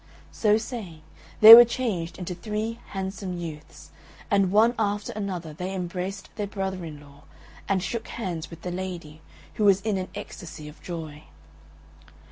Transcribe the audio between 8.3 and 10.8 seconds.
with the lady, who was in an ecstasy